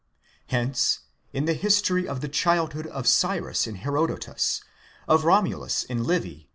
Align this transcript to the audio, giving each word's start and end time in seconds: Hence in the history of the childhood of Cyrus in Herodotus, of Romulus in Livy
Hence 0.47 1.01
in 1.31 1.45
the 1.45 1.53
history 1.53 2.07
of 2.07 2.21
the 2.21 2.27
childhood 2.27 2.87
of 2.87 3.07
Cyrus 3.07 3.67
in 3.67 3.75
Herodotus, 3.75 4.61
of 5.07 5.25
Romulus 5.25 5.83
in 5.83 6.05
Livy 6.05 6.49